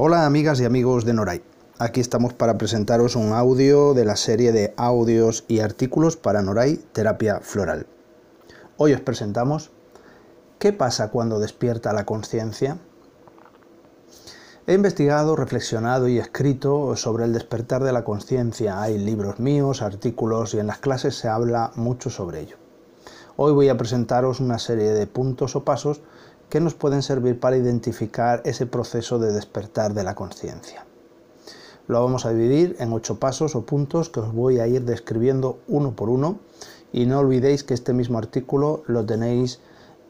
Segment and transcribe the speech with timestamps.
[0.00, 1.42] Hola amigas y amigos de Noray.
[1.80, 6.76] Aquí estamos para presentaros un audio de la serie de audios y artículos para Noray
[6.92, 7.88] Terapia Floral.
[8.76, 9.72] Hoy os presentamos
[10.60, 12.78] ¿Qué pasa cuando despierta la conciencia?
[14.68, 18.80] He investigado, reflexionado y escrito sobre el despertar de la conciencia.
[18.80, 22.56] Hay libros míos, artículos y en las clases se habla mucho sobre ello.
[23.34, 26.02] Hoy voy a presentaros una serie de puntos o pasos
[26.48, 30.84] que nos pueden servir para identificar ese proceso de despertar de la conciencia.
[31.86, 35.58] Lo vamos a dividir en ocho pasos o puntos que os voy a ir describiendo
[35.68, 36.38] uno por uno
[36.92, 39.60] y no olvidéis que este mismo artículo lo tenéis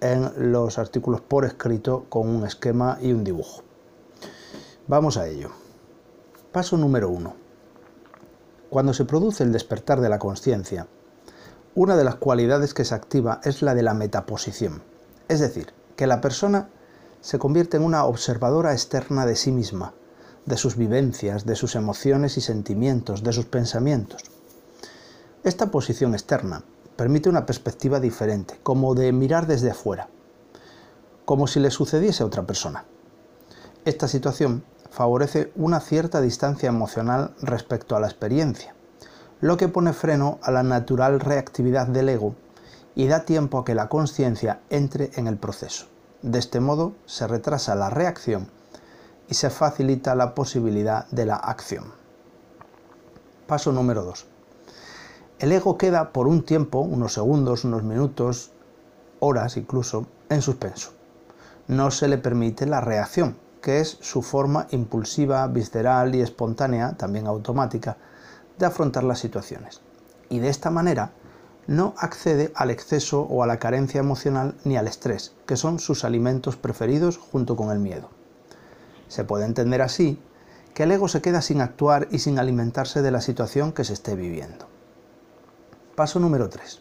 [0.00, 3.62] en los artículos por escrito con un esquema y un dibujo.
[4.86, 5.50] Vamos a ello.
[6.52, 7.34] Paso número uno.
[8.70, 10.86] Cuando se produce el despertar de la conciencia,
[11.74, 14.82] una de las cualidades que se activa es la de la metaposición,
[15.28, 16.68] es decir, que la persona
[17.20, 19.94] se convierte en una observadora externa de sí misma,
[20.46, 24.22] de sus vivencias, de sus emociones y sentimientos, de sus pensamientos.
[25.42, 26.64] Esta posición externa
[26.96, 30.08] permite una perspectiva diferente, como de mirar desde afuera,
[31.24, 32.84] como si le sucediese a otra persona.
[33.84, 38.74] Esta situación favorece una cierta distancia emocional respecto a la experiencia,
[39.40, 42.34] lo que pone freno a la natural reactividad del ego
[42.94, 45.86] y da tiempo a que la conciencia entre en el proceso.
[46.22, 48.48] De este modo se retrasa la reacción
[49.28, 51.92] y se facilita la posibilidad de la acción.
[53.46, 54.26] Paso número 2.
[55.40, 58.52] El ego queda por un tiempo, unos segundos, unos minutos,
[59.20, 60.92] horas incluso, en suspenso.
[61.66, 67.26] No se le permite la reacción, que es su forma impulsiva, visceral y espontánea, también
[67.26, 67.96] automática,
[68.58, 69.80] de afrontar las situaciones.
[70.28, 71.12] Y de esta manera,
[71.66, 76.04] no accede al exceso o a la carencia emocional ni al estrés, que son sus
[76.04, 78.10] alimentos preferidos junto con el miedo.
[79.08, 80.20] Se puede entender así
[80.74, 83.92] que el ego se queda sin actuar y sin alimentarse de la situación que se
[83.92, 84.66] esté viviendo.
[85.94, 86.80] Paso número 3.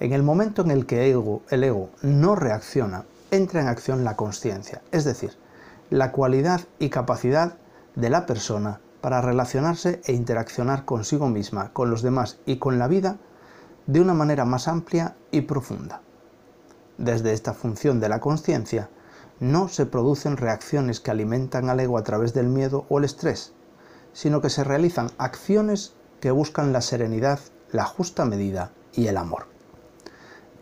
[0.00, 4.82] En el momento en el que el ego no reacciona, entra en acción la conciencia,
[4.92, 5.32] es decir,
[5.90, 7.56] la cualidad y capacidad
[7.96, 12.88] de la persona para relacionarse e interaccionar consigo misma, con los demás y con la
[12.88, 13.18] vida
[13.86, 16.00] de una manera más amplia y profunda.
[16.98, 18.88] Desde esta función de la conciencia,
[19.40, 23.52] no se producen reacciones que alimentan al ego a través del miedo o el estrés,
[24.12, 27.40] sino que se realizan acciones que buscan la serenidad,
[27.72, 29.46] la justa medida y el amor.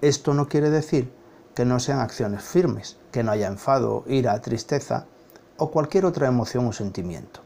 [0.00, 1.12] Esto no quiere decir
[1.54, 5.06] que no sean acciones firmes, que no haya enfado, ira, tristeza
[5.58, 7.40] o cualquier otra emoción o sentimiento.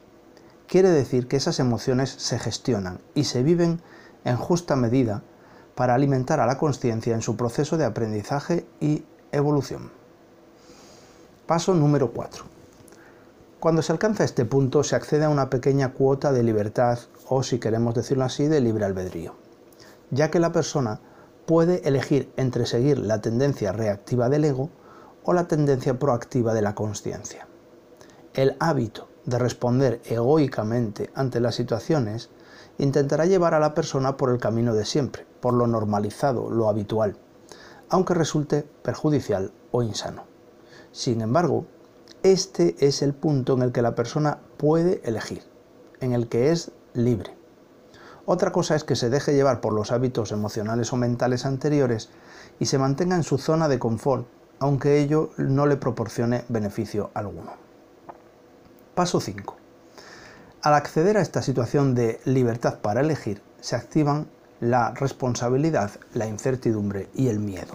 [0.69, 3.81] Quiere decir que esas emociones se gestionan y se viven
[4.25, 5.23] en justa medida
[5.77, 9.93] para alimentar a la conciencia en su proceso de aprendizaje y evolución.
[11.47, 12.45] Paso número 4.
[13.61, 16.99] Cuando se alcanza este punto se accede a una pequeña cuota de libertad
[17.29, 19.35] o, si queremos decirlo así, de libre albedrío,
[20.11, 21.01] ya que la persona
[21.45, 24.71] puede elegir entre seguir la tendencia reactiva del ego
[25.25, 27.47] o la tendencia proactiva de la conciencia.
[28.33, 32.31] El hábito de responder egoicamente ante las situaciones
[32.79, 37.17] intentará llevar a la persona por el camino de siempre, por lo normalizado, lo habitual,
[37.89, 40.25] aunque resulte perjudicial o insano.
[40.93, 41.67] Sin embargo,
[42.23, 45.43] este es el punto en el que la persona puede elegir,
[46.01, 47.37] en el que es libre.
[48.25, 52.11] Otra cosa es que se deje llevar por los hábitos emocionales o mentales anteriores
[52.59, 54.27] y se mantenga en su zona de confort,
[54.59, 57.53] aunque ello no le proporcione beneficio alguno.
[58.95, 59.66] Paso 5.
[60.67, 64.27] Al acceder a esta situación de libertad para elegir, se activan
[64.59, 67.75] la responsabilidad, la incertidumbre y el miedo.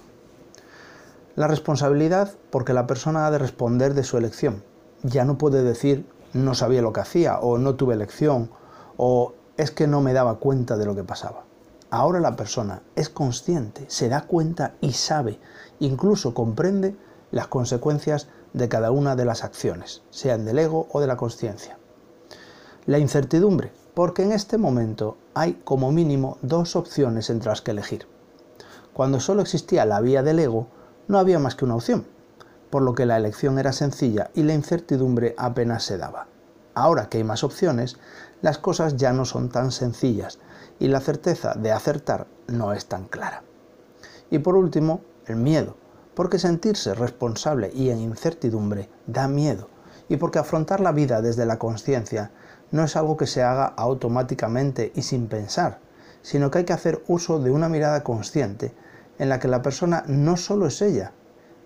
[1.37, 4.61] La responsabilidad porque la persona ha de responder de su elección.
[5.03, 8.51] Ya no puede decir no sabía lo que hacía o no tuve elección
[8.97, 11.45] o es que no me daba cuenta de lo que pasaba.
[11.91, 15.39] Ahora la persona es consciente, se da cuenta y sabe,
[15.79, 16.97] incluso comprende
[17.31, 21.77] las consecuencias de cada una de las acciones, sean del ego o de la conciencia.
[22.87, 28.07] La incertidumbre, porque en este momento hay como mínimo dos opciones entre las que elegir.
[28.91, 30.65] Cuando solo existía la vía del ego,
[31.07, 32.07] no había más que una opción,
[32.71, 36.25] por lo que la elección era sencilla y la incertidumbre apenas se daba.
[36.73, 37.97] Ahora que hay más opciones,
[38.41, 40.39] las cosas ya no son tan sencillas
[40.79, 43.43] y la certeza de acertar no es tan clara.
[44.31, 45.75] Y por último, el miedo,
[46.15, 49.67] porque sentirse responsable y en incertidumbre da miedo,
[50.09, 52.31] y porque afrontar la vida desde la conciencia
[52.71, 55.79] no es algo que se haga automáticamente y sin pensar,
[56.21, 58.73] sino que hay que hacer uso de una mirada consciente
[59.19, 61.11] en la que la persona no solo es ella,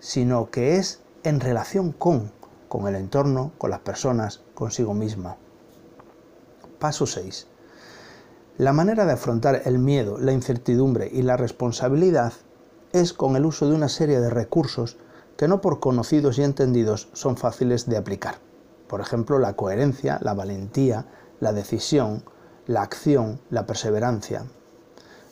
[0.00, 2.32] sino que es en relación con,
[2.68, 5.36] con el entorno, con las personas, consigo misma.
[6.78, 7.46] Paso 6.
[8.58, 12.32] La manera de afrontar el miedo, la incertidumbre y la responsabilidad
[12.92, 14.96] es con el uso de una serie de recursos
[15.36, 18.45] que no por conocidos y entendidos son fáciles de aplicar.
[18.86, 21.06] Por ejemplo, la coherencia, la valentía,
[21.40, 22.24] la decisión,
[22.66, 24.44] la acción, la perseverancia.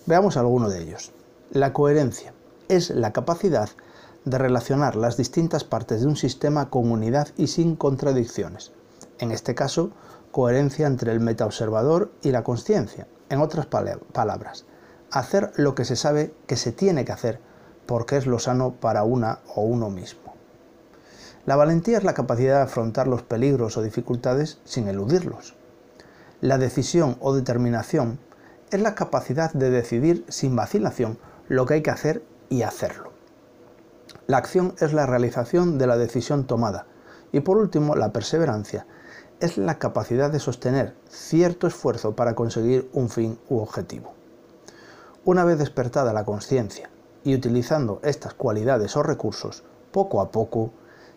[0.06, 1.12] Veamos alguno de ellos.
[1.50, 2.34] La coherencia
[2.68, 3.68] es la capacidad
[4.24, 8.72] de relacionar las distintas partes de un sistema con unidad y sin contradicciones.
[9.18, 9.90] En este caso,
[10.32, 13.06] coherencia entre el metaobservador y la conciencia.
[13.28, 14.64] En otras palabras,
[15.10, 17.40] hacer lo que se sabe que se tiene que hacer
[17.86, 20.23] porque es lo sano para una o uno mismo.
[21.46, 25.54] La valentía es la capacidad de afrontar los peligros o dificultades sin eludirlos.
[26.40, 28.18] La decisión o determinación
[28.70, 31.18] es la capacidad de decidir sin vacilación
[31.48, 33.12] lo que hay que hacer y hacerlo.
[34.26, 36.86] La acción es la realización de la decisión tomada.
[37.30, 38.86] Y por último, la perseverancia
[39.40, 44.14] es la capacidad de sostener cierto esfuerzo para conseguir un fin u objetivo.
[45.26, 46.88] Una vez despertada la conciencia
[47.22, 50.72] y utilizando estas cualidades o recursos, poco a poco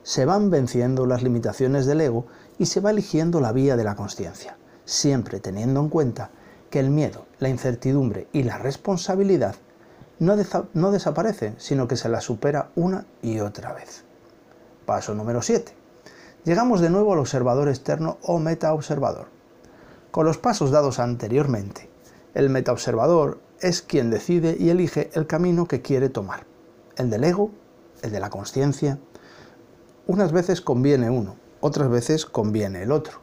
[0.07, 2.27] se van venciendo las limitaciones del ego
[2.57, 4.55] y se va eligiendo la vía de la conciencia,
[4.85, 6.29] siempre teniendo en cuenta
[6.69, 9.55] que el miedo, la incertidumbre y la responsabilidad
[10.19, 10.37] no,
[10.91, 14.05] desaparecen, sino que se las supera una y otra vez.
[14.85, 15.73] Paso número 7
[16.45, 19.27] llegamos de nuevo al observador externo o metaobservador.
[20.11, 21.89] Con los pasos dados anteriormente,
[22.33, 26.45] el metaobservador es quien decide y elige el camino que quiere tomar.
[26.95, 27.51] El del ego,
[28.03, 28.99] el de la conciencia.
[30.07, 33.19] Unas veces conviene uno, otras veces conviene el otro.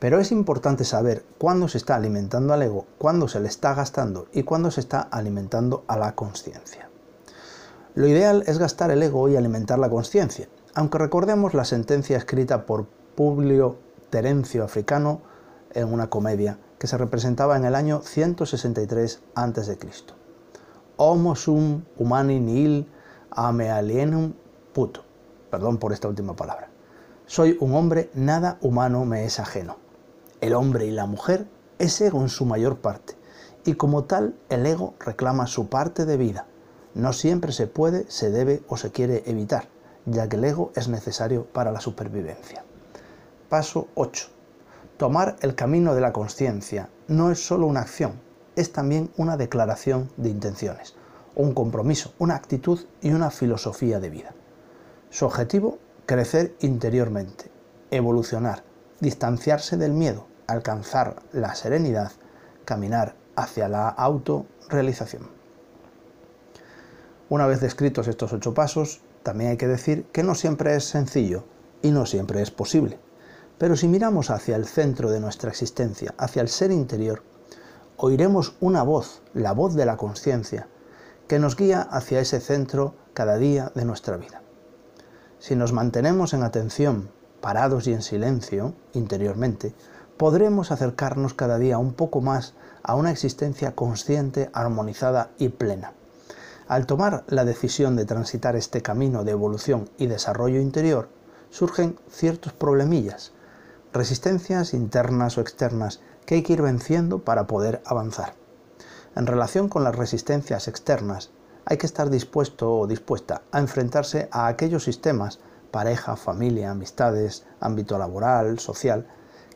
[0.00, 4.26] Pero es importante saber cuándo se está alimentando al ego, cuándo se le está gastando
[4.32, 6.90] y cuándo se está alimentando a la conciencia.
[7.94, 12.66] Lo ideal es gastar el ego y alimentar la conciencia, aunque recordemos la sentencia escrita
[12.66, 13.76] por Publio
[14.10, 15.20] Terencio Africano
[15.74, 19.78] en una comedia que se representaba en el año 163 a.C.
[20.96, 22.90] Homo sum humani nihil
[23.30, 24.32] ame alienum
[24.72, 25.05] puto.
[25.50, 26.68] Perdón por esta última palabra.
[27.26, 29.76] Soy un hombre, nada humano me es ajeno.
[30.40, 31.46] El hombre y la mujer
[31.78, 33.14] es ego en su mayor parte,
[33.64, 36.46] y como tal el ego reclama su parte de vida.
[36.94, 39.68] No siempre se puede, se debe o se quiere evitar
[40.06, 42.64] ya que el ego es necesario para la supervivencia.
[43.48, 44.28] Paso 8.
[44.96, 48.20] Tomar el camino de la conciencia no es solo una acción,
[48.54, 50.94] es también una declaración de intenciones,
[51.34, 54.34] un compromiso, una actitud y una filosofía de vida.
[55.10, 57.50] Su objetivo, crecer interiormente,
[57.90, 58.64] evolucionar,
[59.00, 62.12] distanciarse del miedo, alcanzar la serenidad,
[62.64, 65.28] caminar hacia la autorrealización.
[67.28, 71.44] Una vez descritos estos ocho pasos, también hay que decir que no siempre es sencillo
[71.82, 72.98] y no siempre es posible.
[73.58, 77.22] Pero si miramos hacia el centro de nuestra existencia, hacia el ser interior,
[77.96, 80.68] oiremos una voz, la voz de la conciencia,
[81.26, 84.42] que nos guía hacia ese centro cada día de nuestra vida.
[85.38, 87.10] Si nos mantenemos en atención,
[87.40, 89.74] parados y en silencio interiormente,
[90.16, 95.92] podremos acercarnos cada día un poco más a una existencia consciente, armonizada y plena.
[96.68, 101.08] Al tomar la decisión de transitar este camino de evolución y desarrollo interior,
[101.50, 103.32] surgen ciertos problemillas,
[103.92, 108.34] resistencias internas o externas que hay que ir venciendo para poder avanzar.
[109.14, 111.30] En relación con las resistencias externas,
[111.66, 115.40] hay que estar dispuesto o dispuesta a enfrentarse a aquellos sistemas,
[115.72, 119.08] pareja, familia, amistades, ámbito laboral, social,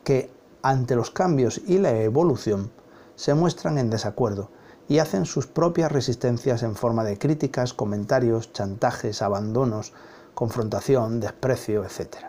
[0.02, 0.31] que
[0.62, 2.73] ante los cambios y la evolución
[3.14, 4.50] se muestran en desacuerdo
[4.88, 9.93] y hacen sus propias resistencias en forma de críticas, comentarios, chantajes, abandonos,
[10.35, 12.26] confrontación, desprecio, etc.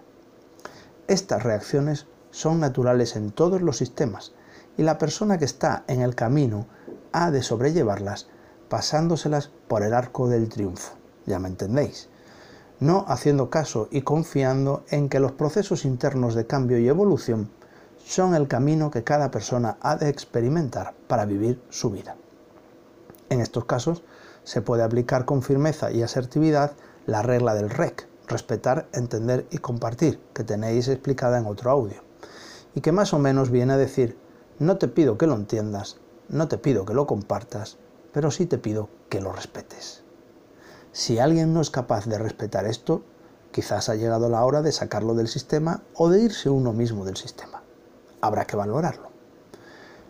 [1.08, 4.34] Estas reacciones son naturales en todos los sistemas
[4.78, 6.68] y la persona que está en el camino
[7.12, 8.28] ha de sobrellevarlas
[8.72, 10.94] pasándoselas por el arco del triunfo.
[11.26, 12.08] Ya me entendéis.
[12.80, 17.50] No haciendo caso y confiando en que los procesos internos de cambio y evolución
[17.98, 22.16] son el camino que cada persona ha de experimentar para vivir su vida.
[23.30, 24.04] En estos casos
[24.46, 26.72] se puede aplicar con firmeza y asertividad
[27.06, 32.02] la regla del REC, respetar, entender y compartir, que tenéis explicada en otro audio,
[32.74, 34.18] y que más o menos viene a decir,
[34.60, 35.98] no te pido que lo entiendas,
[36.30, 37.78] no te pido que lo compartas,
[38.12, 40.04] pero sí te pido que lo respetes.
[40.92, 43.04] Si alguien no es capaz de respetar esto,
[43.52, 47.18] quizás ha llegado la hora de sacarlo del sistema o de irse uno mismo del
[47.18, 47.64] sistema.
[48.20, 49.10] Habrá que valorarlo.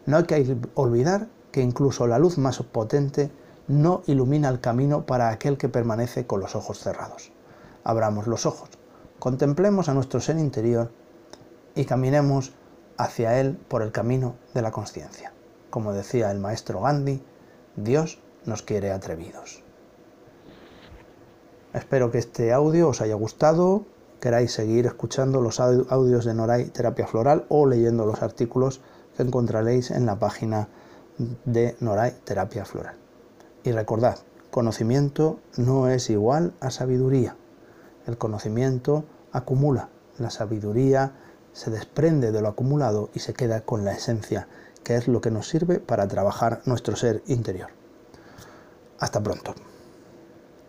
[0.05, 3.31] No hay que olvidar que incluso la luz más potente
[3.67, 7.31] no ilumina el camino para aquel que permanece con los ojos cerrados.
[7.83, 8.69] Abramos los ojos,
[9.19, 10.91] contemplemos a nuestro ser interior
[11.75, 12.53] y caminemos
[12.97, 15.33] hacia él por el camino de la conciencia.
[15.69, 17.23] Como decía el maestro Gandhi,
[17.75, 19.63] Dios nos quiere atrevidos.
[21.73, 23.85] Espero que este audio os haya gustado,
[24.19, 28.81] queráis seguir escuchando los audios de Noray Terapia Floral o leyendo los artículos
[29.15, 30.67] que encontraréis en la página
[31.45, 32.95] de Noray Terapia Floral.
[33.63, 34.17] Y recordad,
[34.49, 37.37] conocimiento no es igual a sabiduría.
[38.05, 41.13] El conocimiento acumula, la sabiduría
[41.53, 44.47] se desprende de lo acumulado y se queda con la esencia,
[44.83, 47.69] que es lo que nos sirve para trabajar nuestro ser interior.
[48.99, 49.55] Hasta pronto.